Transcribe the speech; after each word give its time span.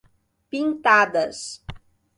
Pintadas 0.49 1.61